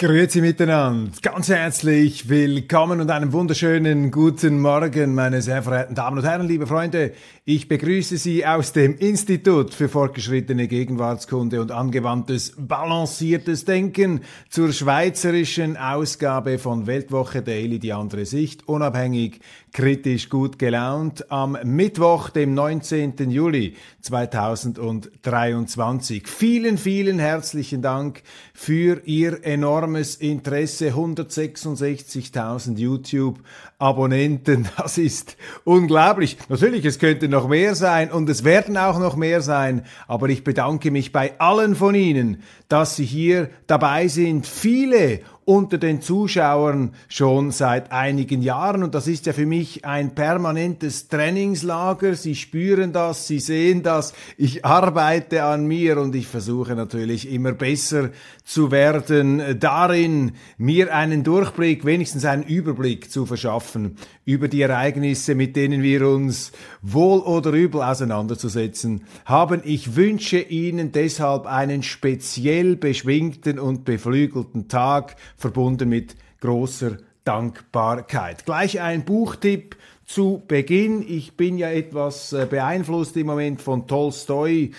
[0.00, 6.24] Grüezi miteinander, ganz herzlich willkommen und einen wunderschönen guten Morgen, meine sehr verehrten Damen und
[6.24, 7.14] Herren, liebe Freunde.
[7.44, 15.76] Ich begrüße Sie aus dem Institut für fortgeschrittene Gegenwartskunde und angewandtes balanciertes Denken zur schweizerischen
[15.76, 19.40] Ausgabe von Weltwoche Daily, die andere Sicht, unabhängig,
[19.72, 23.30] kritisch, gut gelaunt, am Mittwoch, dem 19.
[23.30, 26.28] Juli 2023.
[26.28, 28.22] Vielen, vielen herzlichen Dank
[28.54, 30.90] für Ihr enormes Interesse.
[30.90, 36.36] 166.000 YouTube-Abonnenten, das ist unglaublich.
[36.48, 40.44] Natürlich, es könnte noch mehr sein und es werden auch noch mehr sein, aber ich
[40.44, 44.46] bedanke mich bei allen von Ihnen, dass Sie hier dabei sind.
[44.46, 50.14] Viele unter den Zuschauern schon seit einigen Jahren und das ist ja für mich ein
[50.14, 52.16] permanentes Trainingslager.
[52.16, 54.12] Sie spüren das, Sie sehen das.
[54.36, 58.10] Ich arbeite an mir und ich versuche natürlich immer besser
[58.44, 65.56] zu werden darin, mir einen Durchblick, wenigstens einen Überblick zu verschaffen über die Ereignisse, mit
[65.56, 69.62] denen wir uns wohl oder übel auseinanderzusetzen haben.
[69.64, 78.44] Ich wünsche Ihnen deshalb einen speziell beschwingten und beflügelten Tag verbunden mit großer Dankbarkeit.
[78.44, 81.04] Gleich ein Buchtipp zu Beginn.
[81.06, 84.72] Ich bin ja etwas äh, beeinflusst im Moment von Tolstoi.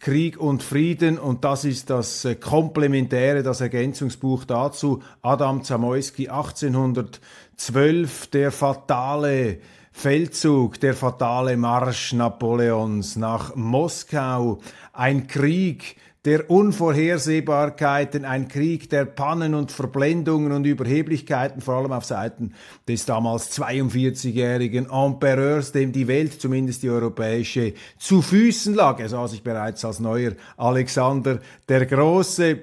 [0.00, 5.02] Krieg und Frieden und das ist das äh, komplementäre, das Ergänzungsbuch dazu.
[5.22, 9.58] Adam Zamoyski 1812, der fatale
[9.90, 14.60] Feldzug, der fatale Marsch Napoleons nach Moskau,
[14.92, 22.04] ein Krieg, der Unvorhersehbarkeiten, ein Krieg der Pannen und Verblendungen und Überheblichkeiten, vor allem auf
[22.04, 22.54] Seiten
[22.88, 28.98] des damals 42-jährigen Empereurs, dem die Welt, zumindest die europäische, zu Füßen lag.
[28.98, 32.58] Er sah sich bereits als neuer Alexander der Große,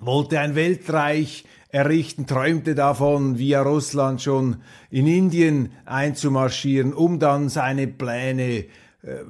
[0.00, 7.86] wollte ein Weltreich errichten, träumte davon, via Russland schon in Indien einzumarschieren, um dann seine
[7.86, 8.64] Pläne
[9.02, 9.24] äh,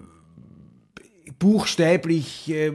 [1.38, 2.72] buchstäblich äh,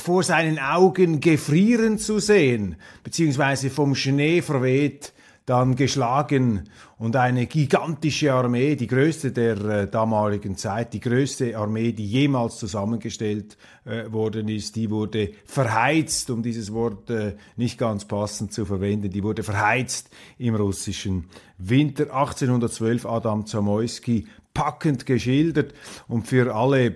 [0.00, 5.12] vor seinen Augen gefrieren zu sehen, beziehungsweise vom Schnee verweht,
[5.50, 11.92] dann geschlagen und eine gigantische Armee, die größte der äh, damaligen Zeit, die größte Armee,
[11.92, 18.04] die jemals zusammengestellt äh, worden ist, die wurde verheizt, um dieses Wort äh, nicht ganz
[18.04, 21.26] passend zu verwenden, die wurde verheizt im russischen
[21.58, 22.04] Winter.
[22.14, 25.74] 1812 Adam Zamoyski packend geschildert
[26.06, 26.94] und für alle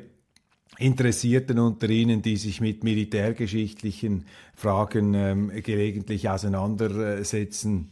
[0.78, 4.24] Interessierten unter Ihnen, die sich mit militärgeschichtlichen
[4.54, 7.90] Fragen ähm, gelegentlich auseinandersetzen,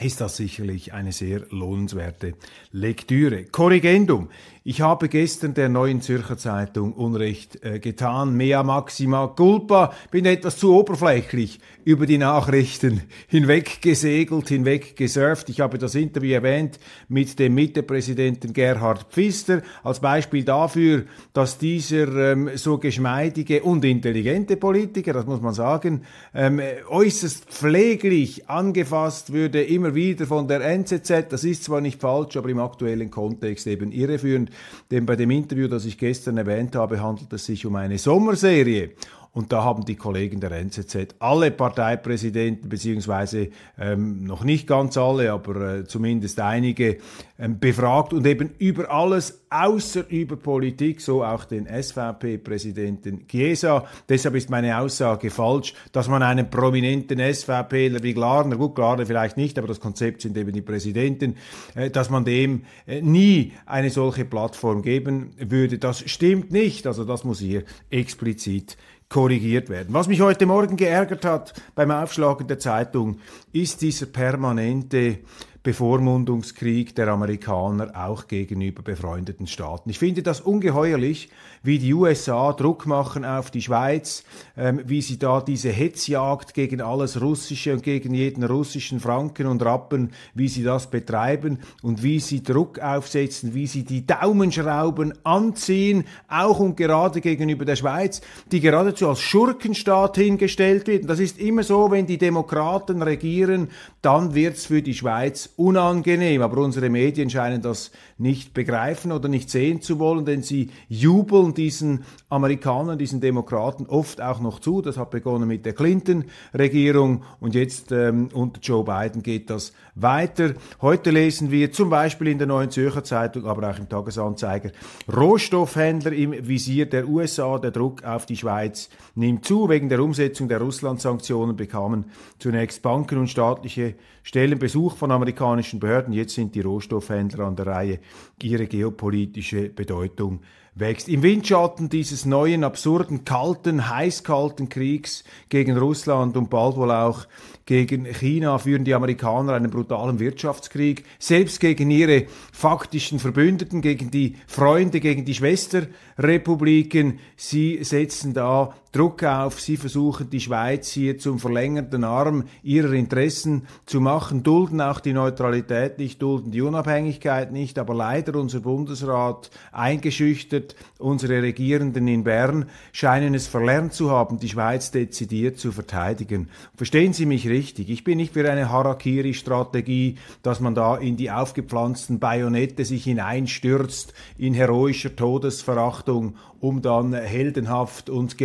[0.00, 2.34] ist das sicherlich eine sehr lohnenswerte
[2.70, 3.44] Lektüre.
[3.44, 4.28] Korrigendum.
[4.70, 8.36] Ich habe gestern der Neuen Zürcher Zeitung Unrecht äh, getan.
[8.36, 9.94] Mea maxima culpa.
[10.10, 15.48] Bin etwas zu oberflächlich über die Nachrichten hinweggesegelt, hinweggesurft.
[15.48, 22.32] Ich habe das Interview erwähnt mit dem Mittepräsidenten Gerhard Pfister als Beispiel dafür, dass dieser
[22.32, 26.02] ähm, so geschmeidige und intelligente Politiker, das muss man sagen,
[26.34, 26.60] ähm,
[26.90, 31.26] äußerst pfleglich angefasst würde, immer wieder von der NZZ.
[31.30, 34.50] Das ist zwar nicht falsch, aber im aktuellen Kontext eben irreführend.
[34.90, 38.90] Denn bei dem Interview, das ich gestern erwähnt habe, handelt es sich um eine Sommerserie.
[39.38, 45.30] Und da haben die Kollegen der NZZ alle Parteipräsidenten, beziehungsweise ähm, noch nicht ganz alle,
[45.30, 46.98] aber äh, zumindest einige,
[47.38, 53.84] ähm, befragt und eben über alles außer über Politik, so auch den SVP-Präsidenten Chiesa.
[54.08, 59.36] Deshalb ist meine Aussage falsch, dass man einen prominenten SVPler wie Glarner, gut, Glarner vielleicht
[59.36, 61.36] nicht, aber das Konzept sind eben die Präsidenten,
[61.76, 65.78] äh, dass man dem äh, nie eine solche Plattform geben würde.
[65.78, 66.88] Das stimmt nicht.
[66.88, 68.76] Also das muss hier explizit
[69.08, 69.94] korrigiert werden.
[69.94, 73.20] Was mich heute Morgen geärgert hat beim Aufschlagen der Zeitung,
[73.52, 75.20] ist dieser permanente
[75.68, 79.90] Bevormundungskrieg der Amerikaner auch gegenüber befreundeten Staaten.
[79.90, 81.28] Ich finde das ungeheuerlich,
[81.62, 84.24] wie die USA Druck machen auf die Schweiz,
[84.56, 89.62] ähm, wie sie da diese Hetzjagd gegen alles Russische und gegen jeden russischen Franken und
[89.62, 96.04] Rappen, wie sie das betreiben und wie sie Druck aufsetzen, wie sie die Daumenschrauben anziehen,
[96.28, 98.22] auch und gerade gegenüber der Schweiz,
[98.52, 101.02] die geradezu als Schurkenstaat hingestellt wird.
[101.02, 103.68] Und das ist immer so, wenn die Demokraten regieren,
[104.00, 109.50] dann wird's für die Schweiz unangenehm, aber unsere Medien scheinen das nicht begreifen oder nicht
[109.50, 114.82] sehen zu wollen, denn sie jubeln diesen Amerikanern, diesen Demokraten oft auch noch zu.
[114.82, 120.54] Das hat begonnen mit der Clinton-Regierung und jetzt ähm, unter Joe Biden geht das weiter.
[120.80, 124.70] Heute lesen wir zum Beispiel in der Neuen Zürcher Zeitung, aber auch im Tagesanzeiger,
[125.14, 127.58] Rohstoffhändler im Visier der USA.
[127.58, 129.68] Der Druck auf die Schweiz nimmt zu.
[129.68, 132.06] Wegen der Umsetzung der Russland-Sanktionen bekamen
[132.38, 136.12] zunächst Banken und staatliche Stellen Besuch von amerikanischen Behörden.
[136.12, 137.98] Jetzt sind die Rohstoffhändler an der Reihe,
[138.42, 140.40] ihre geopolitische Bedeutung
[140.80, 141.08] wächst.
[141.08, 147.26] Im Windschatten dieses neuen, absurden, kalten, heißkalten Kriegs gegen Russland und bald wohl auch
[147.66, 154.36] gegen China führen die Amerikaner einen brutalen Wirtschaftskrieg, selbst gegen ihre faktischen Verbündeten, gegen die
[154.46, 157.18] Freunde, gegen die Schwesterrepubliken.
[157.36, 163.68] Sie setzen da Druck auf, sie versuchen die Schweiz hier zum verlängerten Arm ihrer Interessen
[163.86, 169.50] zu machen, dulden auch die Neutralität nicht, dulden die Unabhängigkeit nicht, aber leider unser Bundesrat
[169.70, 176.48] eingeschüchtert, unsere Regierenden in Bern scheinen es verlernt zu haben, die Schweiz dezidiert zu verteidigen.
[176.74, 181.30] Verstehen Sie mich richtig, ich bin nicht für eine Harakiri-Strategie, dass man da in die
[181.30, 188.36] aufgepflanzten Bajonette sich hineinstürzt, in heroischer Todesverachtung um dann heldenhaft und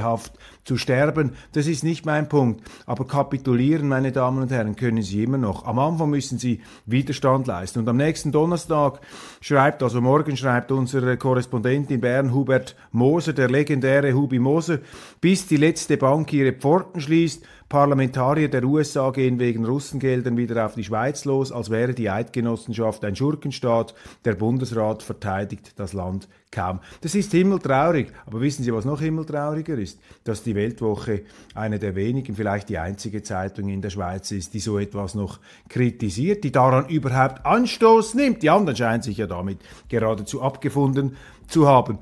[0.00, 0.32] gemäldehaft
[0.64, 1.32] zu sterben.
[1.52, 2.62] Das ist nicht mein Punkt.
[2.86, 5.66] Aber kapitulieren, meine Damen und Herren, können Sie immer noch.
[5.66, 7.80] Am Anfang müssen Sie Widerstand leisten.
[7.80, 9.00] Und am nächsten Donnerstag
[9.40, 14.78] schreibt, also morgen schreibt unser Korrespondent in Bern, Hubert Moser, der legendäre Hubi Moser,
[15.20, 20.74] bis die letzte Bank ihre Pforten schließt, Parlamentarier der USA gehen wegen Russengeldern wieder auf
[20.74, 23.94] die Schweiz los, als wäre die Eidgenossenschaft ein Schurkenstaat.
[24.24, 26.80] Der Bundesrat verteidigt das Land kaum.
[27.00, 28.08] Das ist himmeltraurig.
[28.26, 30.00] Aber wissen Sie, was noch himmeltrauriger ist?
[30.24, 31.22] Dass die Weltwoche
[31.54, 35.38] eine der wenigen, vielleicht die einzige Zeitung in der Schweiz ist, die so etwas noch
[35.68, 38.42] kritisiert, die daran überhaupt Anstoß nimmt.
[38.42, 39.58] Die anderen scheinen sich ja damit
[39.88, 41.16] geradezu abgefunden
[41.46, 42.00] zu haben.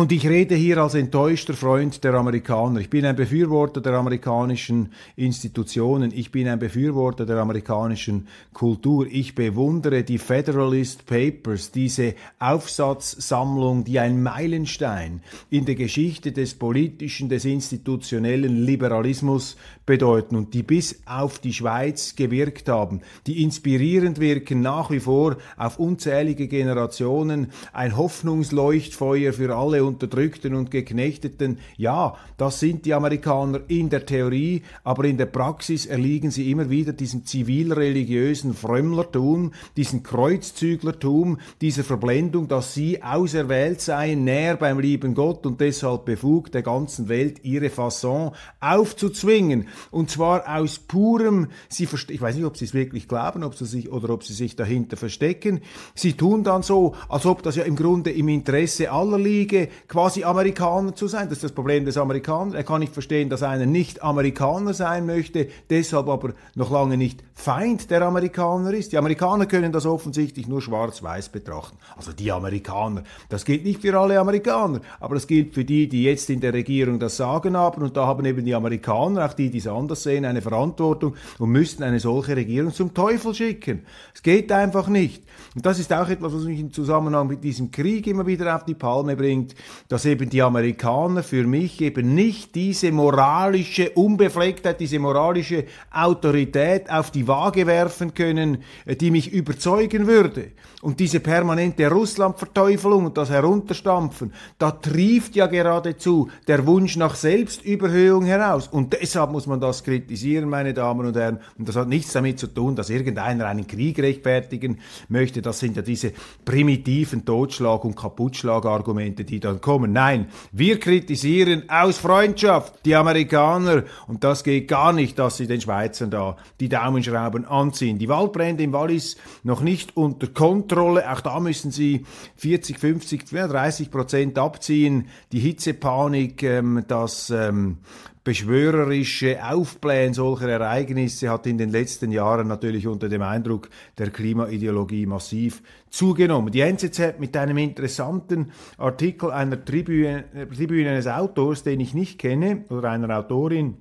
[0.00, 2.80] Und ich rede hier als enttäuschter Freund der Amerikaner.
[2.80, 6.10] Ich bin ein Befürworter der amerikanischen Institutionen.
[6.10, 9.06] Ich bin ein Befürworter der amerikanischen Kultur.
[9.10, 15.20] Ich bewundere die Federalist Papers, diese Aufsatzsammlung, die ein Meilenstein
[15.50, 19.58] in der Geschichte des politischen, des institutionellen Liberalismus
[19.90, 25.36] bedeuten und die bis auf die Schweiz gewirkt haben, die inspirierend wirken nach wie vor
[25.56, 31.58] auf unzählige Generationen, ein Hoffnungsleuchtfeuer für alle Unterdrückten und Geknechteten.
[31.76, 36.70] Ja, das sind die Amerikaner in der Theorie, aber in der Praxis erliegen sie immer
[36.70, 45.14] wieder diesem zivilreligiösen Frömmlertum, diesem Kreuzzüglertum, dieser Verblendung, dass sie auserwählt seien, näher beim lieben
[45.14, 49.66] Gott und deshalb befugt, der ganzen Welt ihre Fasson aufzuzwingen.
[49.90, 53.66] Und zwar aus purem, sie ich weiß nicht, ob sie es wirklich glauben, ob sie
[53.66, 55.60] sich oder ob sie sich dahinter verstecken.
[55.94, 60.24] Sie tun dann so, als ob das ja im Grunde im Interesse aller liege, quasi
[60.24, 61.28] Amerikaner zu sein.
[61.28, 62.54] Das ist das Problem des Amerikaners.
[62.54, 67.22] Er kann nicht verstehen, dass einer nicht Amerikaner sein möchte, deshalb aber noch lange nicht
[67.34, 68.92] Feind der Amerikaner ist.
[68.92, 71.78] Die Amerikaner können das offensichtlich nur schwarz-weiß betrachten.
[71.96, 73.02] Also die Amerikaner.
[73.28, 76.52] Das gilt nicht für alle Amerikaner, aber das gilt für die, die jetzt in der
[76.52, 77.82] Regierung das Sagen haben.
[77.82, 81.82] Und da haben eben die Amerikaner, auch die, die anders sehen, eine Verantwortung und müssten
[81.82, 83.84] eine solche Regierung zum Teufel schicken.
[84.14, 85.22] Es geht einfach nicht.
[85.54, 88.64] Und das ist auch etwas, was mich im Zusammenhang mit diesem Krieg immer wieder auf
[88.64, 89.54] die Palme bringt
[89.88, 97.10] dass eben die Amerikaner für mich eben nicht diese moralische Unbeflecktheit, diese moralische Autorität auf
[97.10, 100.52] die Waage werfen können, äh, die mich überzeugen würde.
[100.82, 108.24] Und diese permanente Russlandverteufelung und das Herunterstampfen, da trieft ja geradezu der Wunsch nach Selbstüberhöhung
[108.24, 108.68] heraus.
[108.68, 111.40] Und deshalb muss man das kritisieren, meine Damen und Herren.
[111.58, 114.78] Und das hat nichts damit zu tun, dass irgendeiner einen Krieg rechtfertigen
[115.08, 115.42] möchte.
[115.42, 116.12] Das sind ja diese
[116.44, 119.92] primitiven Totschlag- und Kaputtschlagargumente, die dann kommen.
[119.92, 123.84] Nein, wir kritisieren aus Freundschaft die Amerikaner.
[124.06, 127.98] Und das geht gar nicht, dass sie den Schweizern da die Daumenschrauben anziehen.
[127.98, 131.10] Die Waldbrände im Wallis noch nicht unter Kontrolle.
[131.10, 135.08] Auch da müssen sie 40, 50, 30 Prozent abziehen.
[135.32, 137.78] Die Hitzepanik, ähm, das ähm,
[138.22, 145.06] beschwörerische Aufblähen solcher Ereignisse hat in den letzten Jahren natürlich unter dem Eindruck der Klimaideologie
[145.06, 146.52] massiv zugenommen.
[146.52, 150.24] Die NZZ mit einem interessanten Artikel einer Tribüne,
[150.54, 153.76] Tribüne eines Autors, den ich nicht kenne, oder einer Autorin,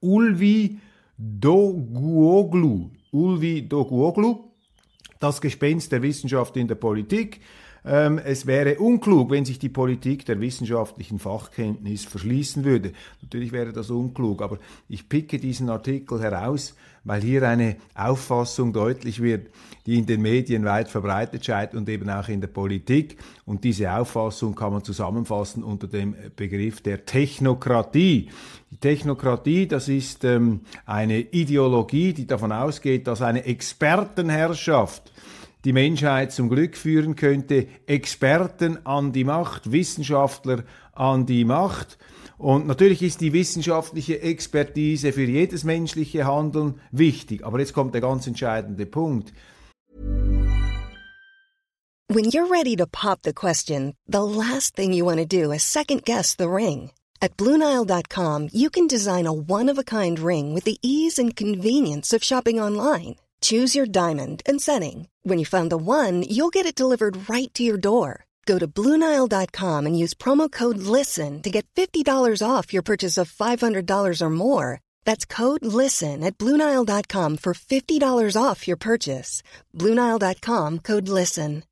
[0.00, 0.78] Ulvi
[1.16, 2.90] Doguoglu.
[3.10, 4.50] Ulvi Doguoglu,
[5.18, 7.40] das Gespenst der Wissenschaft in der Politik.
[7.88, 12.92] Ähm, es wäre unklug, wenn sich die Politik der wissenschaftlichen Fachkenntnis verschließen würde.
[13.22, 19.22] Natürlich wäre das unklug, aber ich picke diesen Artikel heraus, weil hier eine Auffassung deutlich
[19.22, 19.48] wird,
[19.86, 23.16] die in den Medien weit verbreitet scheint und eben auch in der Politik.
[23.46, 28.28] Und diese Auffassung kann man zusammenfassen unter dem Begriff der Technokratie.
[28.70, 35.10] Die Technokratie, das ist ähm, eine Ideologie, die davon ausgeht, dass eine Expertenherrschaft
[35.64, 37.66] die Menschheit zum Glück führen könnte.
[37.86, 41.98] Experten an die Macht, Wissenschaftler an die Macht.
[42.38, 47.44] Und natürlich ist die wissenschaftliche Expertise für jedes menschliche Handeln wichtig.
[47.44, 49.32] Aber jetzt kommt der ganz entscheidende Punkt.
[52.10, 55.62] When you're ready to pop the question, the last thing you want to do is
[55.62, 56.90] second guess the ring.
[57.20, 62.58] At BlueNile.com you can design a one-of-a-kind ring with the ease and convenience of shopping
[62.58, 63.16] online.
[63.40, 65.08] Choose your diamond and setting.
[65.22, 68.24] When you find the one, you'll get it delivered right to your door.
[68.46, 73.30] Go to Bluenile.com and use promo code LISTEN to get $50 off your purchase of
[73.30, 74.80] $500 or more.
[75.04, 79.42] That's code LISTEN at Bluenile.com for $50 off your purchase.
[79.74, 81.64] Bluenile.com code LISTEN.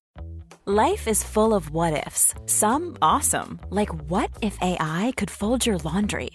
[0.68, 2.34] Life is full of what ifs.
[2.46, 6.30] Some awesome, like what if AI could fold your laundry?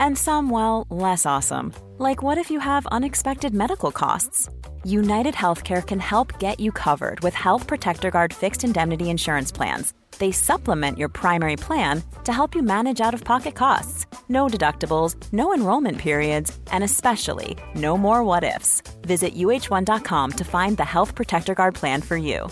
[0.00, 4.48] And some, well, less awesome, like what if you have unexpected medical costs?
[4.84, 9.92] United Healthcare can help get you covered with Health Protector Guard fixed indemnity insurance plans.
[10.18, 14.06] They supplement your primary plan to help you manage out of pocket costs.
[14.28, 18.82] No deductibles, no enrollment periods, and especially no more what ifs.
[19.02, 22.48] Visit uh1.com to find the Health Protector Guard plan for you.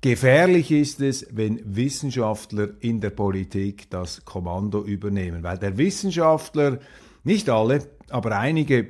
[0.00, 6.78] Gefährlich ist es, wenn Wissenschaftler in der Politik das Kommando übernehmen, weil der Wissenschaftler,
[7.24, 8.88] nicht alle, aber einige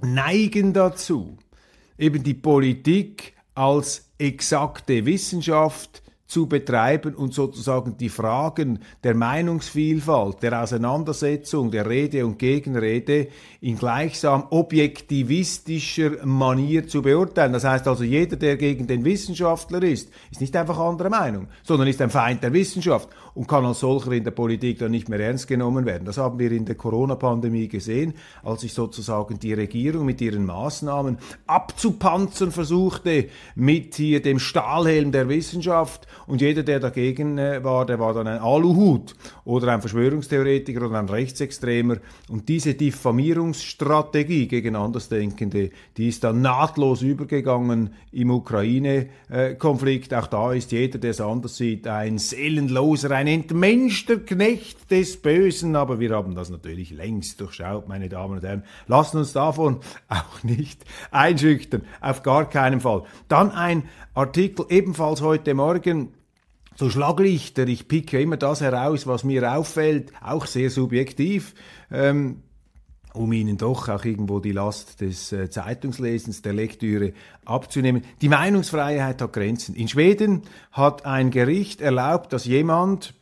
[0.00, 1.36] neigen dazu,
[1.96, 10.62] eben die Politik als exakte Wissenschaft zu betreiben und sozusagen die Fragen der Meinungsvielfalt, der
[10.62, 13.28] Auseinandersetzung, der Rede und Gegenrede
[13.62, 17.54] in gleichsam objektivistischer Manier zu beurteilen.
[17.54, 21.88] Das heißt also, jeder, der gegen den Wissenschaftler ist, ist nicht einfach anderer Meinung, sondern
[21.88, 23.08] ist ein Feind der Wissenschaft
[23.38, 26.04] und kann als solcher in der Politik dann nicht mehr ernst genommen werden.
[26.04, 31.18] Das haben wir in der Corona-Pandemie gesehen, als sich sozusagen die Regierung mit ihren Maßnahmen
[31.46, 38.00] abzupanzern versuchte mit hier dem Stahlhelm der Wissenschaft und jeder, der dagegen äh, war, der
[38.00, 39.14] war dann ein Aluhut
[39.44, 41.98] oder ein Verschwörungstheoretiker oder ein Rechtsextremer.
[42.28, 50.12] Und diese Diffamierungsstrategie gegen Andersdenkende, die ist dann nahtlos übergegangen im Ukraine-Konflikt.
[50.12, 55.76] Auch da ist jeder, der es anders sieht, ein Seelenloser, ein entmenschter Knecht des Bösen.
[55.76, 58.64] Aber wir haben das natürlich längst durchschaut, meine Damen und Herren.
[58.86, 61.82] Lassen uns davon auch nicht einschüchtern.
[62.00, 63.04] Auf gar keinen Fall.
[63.28, 66.14] Dann ein Artikel ebenfalls heute Morgen
[66.78, 71.54] so Schlaglichter, ich picke immer das heraus, was mir auffällt, auch sehr subjektiv,
[71.90, 72.44] ähm,
[73.18, 77.12] um Ihnen doch auch irgendwo die Last des äh, Zeitungslesens, der Lektüre
[77.44, 78.04] abzunehmen.
[78.22, 79.74] Die Meinungsfreiheit hat Grenzen.
[79.74, 83.14] In Schweden hat ein Gericht erlaubt, dass jemand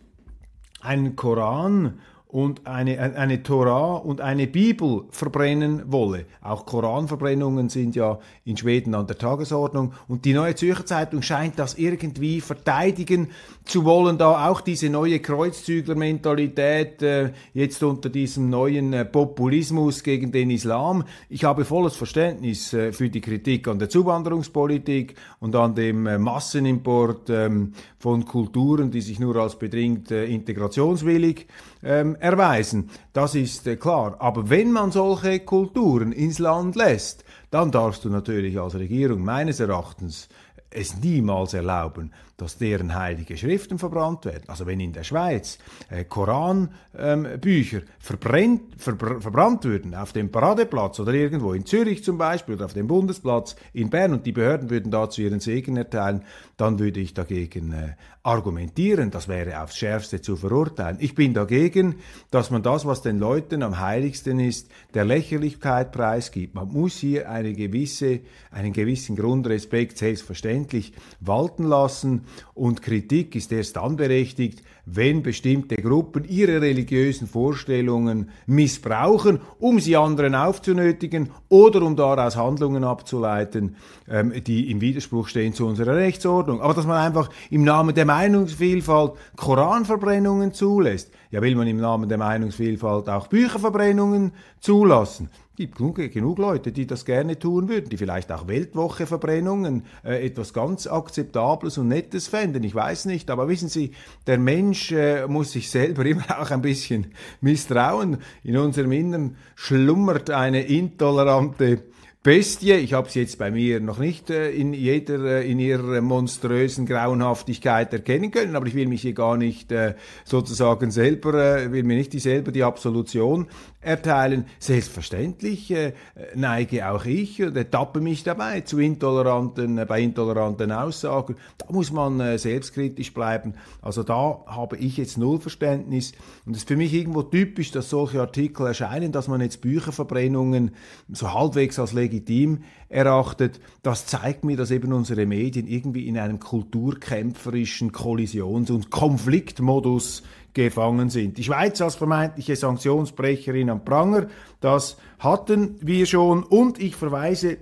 [0.80, 6.26] einen Koran und eine, eine Torah und eine Bibel verbrennen wolle.
[6.42, 9.92] Auch Koranverbrennungen sind ja in Schweden an der Tagesordnung.
[10.08, 13.28] Und die Neue Zürcher Zeitung scheint das irgendwie verteidigen
[13.64, 20.32] zu wollen, da auch diese neue Kreuzzüglermentalität äh, jetzt unter diesem neuen äh, Populismus gegen
[20.32, 21.04] den Islam.
[21.28, 26.18] Ich habe volles Verständnis äh, für die Kritik an der Zuwanderungspolitik und an dem äh,
[26.18, 31.46] Massenimport ähm, von Kulturen, die sich nur als bedingt äh, integrationswillig
[31.82, 32.90] ähm, erweisen.
[33.12, 34.16] Das ist äh, klar.
[34.18, 39.60] Aber wenn man solche Kulturen ins Land lässt, dann darfst du natürlich als Regierung meines
[39.60, 40.28] Erachtens
[40.70, 44.44] es niemals erlauben, dass deren heilige Schriften verbrannt werden.
[44.48, 51.00] Also wenn in der Schweiz äh, Koranbücher ähm, verbrennt, verbr verbrannt würden auf dem Paradeplatz
[51.00, 54.68] oder irgendwo in Zürich zum Beispiel oder auf dem Bundesplatz in Bern und die Behörden
[54.68, 56.22] würden dazu ihren Segen erteilen,
[56.56, 59.10] dann würde ich dagegen äh, argumentieren.
[59.10, 60.98] Das wäre aufs Schärfste zu verurteilen.
[61.00, 61.96] Ich bin dagegen,
[62.30, 66.54] dass man das, was den Leuten am heiligsten ist, der Lächerlichkeit preisgibt.
[66.54, 73.76] Man muss hier eine gewisse, einen gewissen Grundrespekt selbstverständlich walten lassen und Kritik ist erst
[73.76, 81.96] dann berechtigt, wenn bestimmte Gruppen ihre religiösen Vorstellungen missbrauchen, um sie anderen aufzunötigen oder um
[81.96, 83.76] daraus Handlungen abzuleiten,
[84.08, 86.60] ähm, die im Widerspruch stehen zu unserer Rechtsordnung.
[86.60, 92.08] Aber dass man einfach im Namen der Meinungsvielfalt Koranverbrennungen zulässt, Ja, will man im Namen
[92.08, 95.28] der Meinungsvielfalt auch Bücherverbrennungen zulassen?
[95.50, 100.26] Es gibt genug, genug, Leute, die das gerne tun würden, die vielleicht auch Weltwocheverbrennungen äh,
[100.26, 102.62] etwas ganz Akzeptables und Nettes fänden.
[102.62, 103.92] Ich weiß nicht, aber wissen Sie,
[104.26, 108.18] der Mensch äh, muss sich selber immer auch ein bisschen misstrauen.
[108.42, 111.82] In unserem Innern schlummert eine intolerante
[112.26, 112.72] Bestie.
[112.72, 116.84] Ich habe sie jetzt bei mir noch nicht äh, in jeder, äh, in ihrer monströsen
[116.84, 121.84] Grauenhaftigkeit erkennen können, aber ich will mich hier gar nicht äh, sozusagen selber, äh, will
[121.84, 123.46] mir nicht die selber die Absolution
[123.86, 124.46] erteilen.
[124.58, 125.92] Selbstverständlich äh,
[126.34, 131.36] neige auch ich und ertappe mich dabei zu intoleranten, äh, bei intoleranten Aussagen.
[131.58, 133.54] Da muss man äh, selbstkritisch bleiben.
[133.80, 136.12] Also da habe ich jetzt null Verständnis.
[136.44, 140.72] Und es ist für mich irgendwo typisch, dass solche Artikel erscheinen, dass man jetzt Bücherverbrennungen
[141.12, 143.60] so halbwegs als legitim erachtet.
[143.82, 150.22] Das zeigt mir, dass eben unsere Medien irgendwie in einem kulturkämpferischen Kollisions- und Konfliktmodus
[150.56, 151.36] gefangen sind.
[151.36, 154.28] Die Schweiz als vermeintliche Sanktionsbrecherin am Pranger,
[154.60, 157.58] das hatten wir schon und ich verweise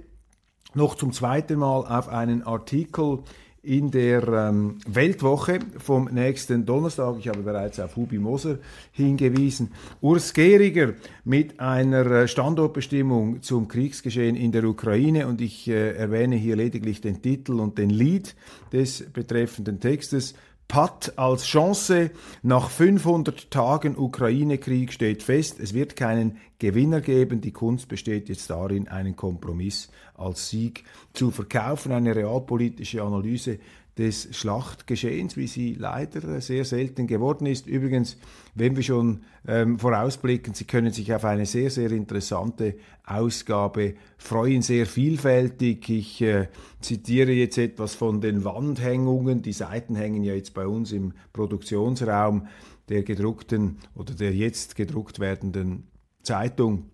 [0.75, 3.19] noch zum zweiten Mal auf einen Artikel
[3.65, 7.17] in der ähm, Weltwoche vom nächsten Donnerstag.
[7.19, 8.59] Ich habe bereits auf Hubi Moser
[8.93, 9.73] hingewiesen.
[10.01, 10.93] Urs Gehriger
[11.25, 17.01] mit einer äh, Standortbestimmung zum Kriegsgeschehen in der Ukraine und ich äh, erwähne hier lediglich
[17.01, 18.37] den Titel und den Lied
[18.73, 20.35] des betreffenden Textes.
[20.69, 22.11] Patt als Chance.
[22.43, 27.41] Nach 500 Tagen Ukraine-Krieg steht fest, es wird keinen Gewinner geben.
[27.41, 31.93] Die Kunst besteht jetzt darin, einen Kompromiss als Sieg zu verkaufen.
[31.93, 33.59] Eine realpolitische Analyse
[33.99, 37.67] des Schlachtgeschehens, wie sie leider sehr selten geworden ist.
[37.67, 38.17] Übrigens,
[38.55, 44.63] wenn wir schon ähm, vorausblicken, Sie können sich auf eine sehr, sehr interessante Ausgabe freuen,
[44.63, 45.89] sehr vielfältig.
[45.89, 46.49] Ich äh,
[46.81, 49.43] zitiere jetzt etwas von den Wandhängungen.
[49.43, 52.49] Die Seiten hängen ja jetzt bei uns im Produktionsraum
[52.89, 55.87] der gedruckten oder der jetzt gedruckt werdenden
[56.23, 56.91] Zeitung.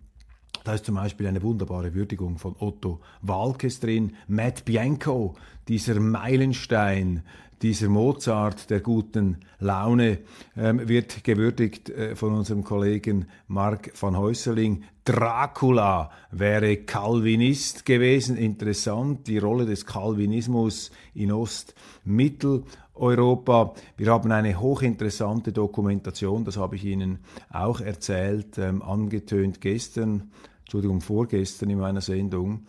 [0.65, 4.15] Da ist zum Beispiel eine wunderbare Würdigung von Otto Walkes drin.
[4.29, 5.35] Matt Bianco,
[5.69, 7.23] dieser Meilenstein,
[7.63, 10.19] dieser Mozart der guten Laune,
[10.57, 14.85] ähm, wird gewürdigt äh, von unserem Kollegen Mark van Häuserling.
[15.05, 18.37] Dracula wäre Calvinist gewesen.
[18.37, 23.75] Interessant, die Rolle des Calvinismus in Ost-Mitteleuropa.
[23.97, 27.21] Wir haben eine hochinteressante Dokumentation, das habe ich Ihnen
[27.51, 30.31] auch erzählt, ähm, angetönt gestern
[30.71, 32.69] Entschuldigung, vorgestern in meiner Sendung,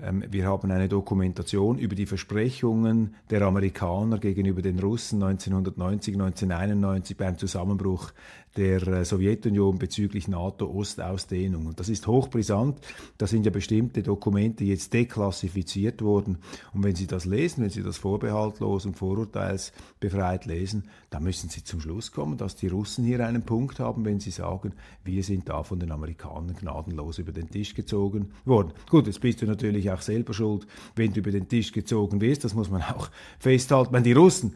[0.00, 7.16] ähm, wir haben eine Dokumentation über die Versprechungen der Amerikaner gegenüber den Russen 1990, 1991
[7.16, 8.12] beim Zusammenbruch
[8.56, 11.66] der äh, Sowjetunion bezüglich NATO-Ostausdehnung.
[11.66, 12.78] Und das ist hochbrisant.
[13.18, 16.38] Da sind ja bestimmte Dokumente jetzt deklassifiziert worden.
[16.72, 21.62] Und wenn Sie das lesen, wenn Sie das vorbehaltlos und vorurteilsbefreit lesen, dann müssen Sie
[21.64, 24.72] zum Schluss kommen, dass die Russen hier einen Punkt haben, wenn sie sagen,
[25.04, 28.72] wir sind da von den Amerikanern gnadenlos über den Tisch gezogen worden.
[28.88, 32.44] Gut, jetzt bist du natürlich auch selber schuld, wenn du über den Tisch gezogen wirst.
[32.44, 33.92] Das muss man auch festhalten.
[33.92, 34.54] Wenn die Russen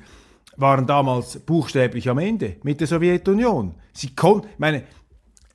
[0.57, 3.75] waren damals buchstäblich am Ende mit der Sowjetunion.
[3.93, 4.85] Sie konnten, meine,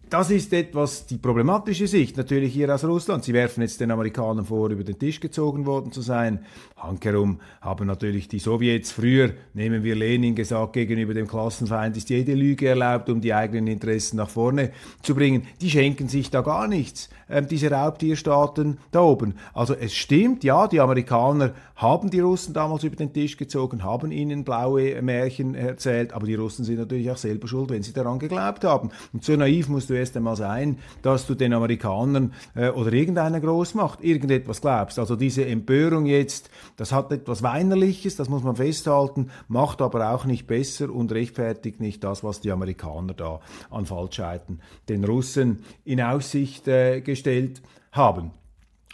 [0.09, 3.23] das ist etwas die problematische Sicht natürlich hier aus Russland.
[3.23, 6.45] Sie werfen jetzt den Amerikanern vor, über den Tisch gezogen worden zu sein.
[6.77, 12.33] Hankerum haben natürlich die Sowjets früher, nehmen wir Lenin gesagt, gegenüber dem Klassenfeind ist jede
[12.33, 14.71] Lüge erlaubt, um die eigenen Interessen nach vorne
[15.03, 15.45] zu bringen.
[15.61, 19.35] Die schenken sich da gar nichts, äh, diese Raubtierstaaten da oben.
[19.53, 24.11] Also es stimmt, ja, die Amerikaner haben die Russen damals über den Tisch gezogen, haben
[24.11, 28.19] ihnen blaue Märchen erzählt, aber die Russen sind natürlich auch selber schuld, wenn sie daran
[28.19, 28.89] geglaubt haben.
[29.13, 33.39] Und so naiv musst du erst einmal sein, dass du den Amerikanern äh, oder irgendeiner
[33.39, 34.99] Großmacht irgendetwas glaubst.
[34.99, 40.25] Also diese Empörung jetzt, das hat etwas Weinerliches, das muss man festhalten, macht aber auch
[40.25, 43.39] nicht besser und rechtfertigt nicht das, was die Amerikaner da
[43.69, 47.61] an Falschheiten den Russen in Aussicht äh, gestellt
[47.93, 48.31] haben.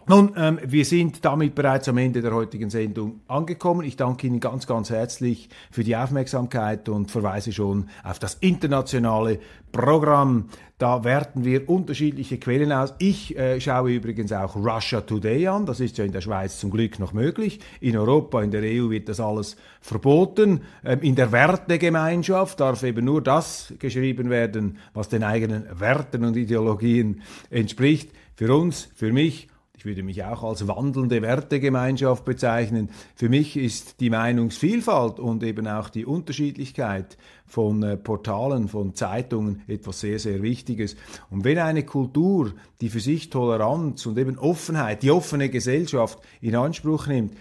[0.08, 3.84] Nun, ähm, wir sind damit bereits am Ende der heutigen Sendung angekommen.
[3.84, 9.40] Ich danke Ihnen ganz, ganz herzlich für die Aufmerksamkeit und verweise schon auf das internationale
[9.72, 10.50] Programm.
[10.78, 12.94] Da werten wir unterschiedliche Quellen aus.
[13.00, 15.66] Ich äh, schaue übrigens auch Russia Today an.
[15.66, 17.60] Das ist ja in der Schweiz zum Glück noch möglich.
[17.82, 20.62] In Europa, in der EU wird das alles verboten.
[20.84, 26.38] Ähm, in der Wertegemeinschaft darf eben nur das geschrieben werden, was den eigenen Werten und
[26.38, 28.12] Ideologien entspricht.
[28.36, 29.48] Für uns, für mich
[29.86, 32.90] ich würde mich auch als wandelnde Wertegemeinschaft bezeichnen.
[33.14, 39.62] Für mich ist die Meinungsvielfalt und eben auch die Unterschiedlichkeit von äh, Portalen, von Zeitungen
[39.68, 40.96] etwas sehr, sehr Wichtiges.
[41.30, 46.56] Und wenn eine Kultur, die für sich Toleranz und eben Offenheit, die offene Gesellschaft in
[46.56, 47.34] Anspruch nimmt,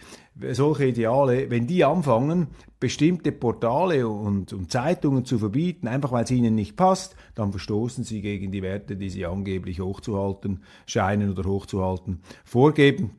[0.53, 2.49] solche Ideale, wenn die anfangen,
[2.81, 8.05] bestimmte Portale und, und, Zeitungen zu verbieten, einfach weil es ihnen nicht passt, dann verstoßen
[8.05, 13.13] sie gegen die Werte, die sie angeblich hochzuhalten scheinen oder hochzuhalten vorgeben.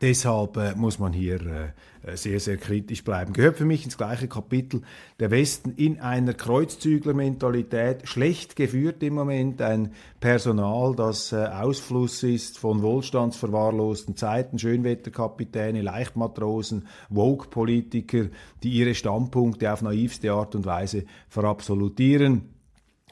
[0.00, 3.32] Deshalb äh, muss man hier äh, sehr, sehr kritisch bleiben.
[3.32, 4.82] Gehört für mich ins gleiche Kapitel.
[5.18, 12.58] Der Westen in einer Kreuzzüglermentalität, schlecht geführt im Moment, ein Personal, das äh, Ausfluss ist
[12.58, 18.26] von wohlstandsverwahrlosten Zeiten, Schönwetterkapitäne, Leichtmatrosen, Vogue-Politiker,
[18.62, 22.50] die ihre Standpunkte auf naivste Art und Weise verabsolutieren,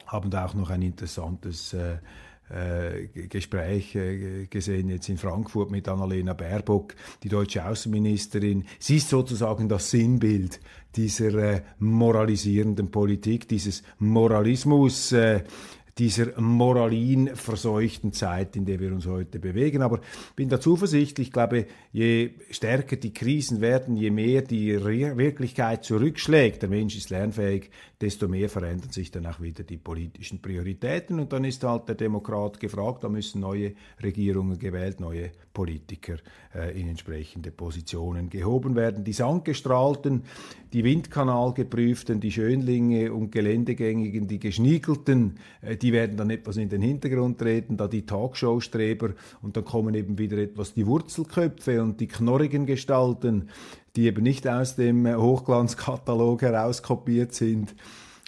[0.05, 1.97] haben da auch noch ein interessantes äh,
[3.29, 8.65] Gespräch äh, gesehen jetzt in Frankfurt mit Annalena Baerbock, die deutsche Außenministerin.
[8.79, 10.61] Sie ist sozusagen das Sinnbild
[10.95, 15.43] dieser äh, moralisierenden Politik, dieses Moralismus, äh,
[15.97, 19.81] dieser moralinverseuchten Zeit, in der wir uns heute bewegen.
[19.81, 19.99] Aber
[20.35, 21.27] bin da zuversichtlich.
[21.27, 27.09] Ich glaube, je stärker die Krisen werden, je mehr die Wirklichkeit zurückschlägt, der Mensch ist
[27.09, 31.19] lernfähig, desto mehr verändern sich dann auch wieder die politischen Prioritäten.
[31.19, 36.17] Und dann ist halt der Demokrat gefragt, da müssen neue Regierungen gewählt, neue Politiker
[36.53, 39.03] äh, in entsprechende Positionen gehoben werden.
[39.03, 40.23] Die Sandgestrahlten,
[40.71, 46.81] die Windkanalgeprüften, die Schönlinge und Geländegängigen, die Geschniegelten, äh, die werden dann etwas in den
[46.81, 52.07] Hintergrund treten, da die Talkshow-Streber und dann kommen eben wieder etwas die Wurzelköpfe und die
[52.07, 53.49] knorrigen Gestalten,
[53.95, 57.73] die eben nicht aus dem Hochglanzkatalog herauskopiert sind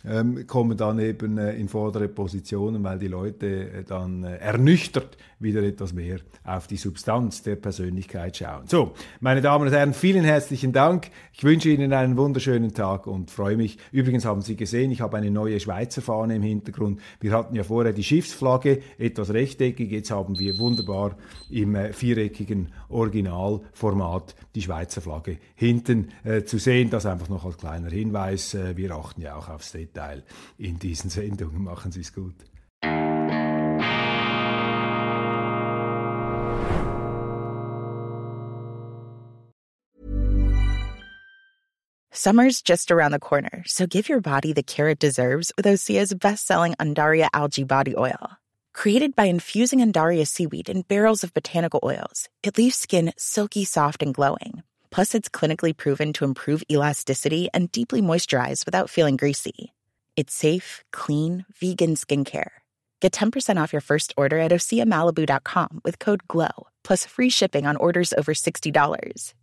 [0.05, 5.17] ähm, kommen dann eben äh, in vordere Positionen, weil die Leute äh, dann äh, ernüchtert
[5.39, 8.67] wieder etwas mehr auf die Substanz der Persönlichkeit schauen.
[8.67, 11.09] So, meine Damen und Herren, vielen herzlichen Dank.
[11.33, 13.77] Ich wünsche Ihnen einen wunderschönen Tag und freue mich.
[13.91, 16.99] Übrigens haben Sie gesehen, ich habe eine neue Schweizer Fahne im Hintergrund.
[17.19, 19.91] Wir hatten ja vorher die Schiffsflagge, etwas rechteckig.
[19.91, 21.15] Jetzt haben wir wunderbar
[21.49, 26.89] im äh, viereckigen Originalformat die Schweizer Flagge hinten äh, zu sehen.
[26.89, 28.53] Das einfach noch als kleiner Hinweis.
[28.53, 30.23] Äh, wir achten ja auch aufs Detail
[30.57, 31.63] in diesen Sendungen.
[31.63, 32.35] Machen Sie es gut.
[42.11, 46.13] Summer's just around the corner, so give your body the care it deserves with Osea's
[46.13, 48.31] best-selling Andaria algae body oil.
[48.73, 54.03] Created by infusing Andaria seaweed in barrels of botanical oils, it leaves skin silky soft
[54.03, 54.63] and glowing.
[54.91, 59.71] Plus, it's clinically proven to improve elasticity and deeply moisturize without feeling greasy.
[60.19, 62.51] It's safe, clean, vegan skincare.
[62.99, 67.77] Get 10% off your first order at OseaMalibu.com with code GLOW, plus free shipping on
[67.77, 69.33] orders over $60.